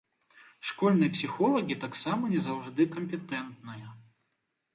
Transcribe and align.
Школьныя 0.69 1.13
псіхолагі 1.15 1.75
таксама 1.83 2.23
не 2.33 2.39
заўжды 2.47 2.81
кампетэнтныя. 2.97 3.85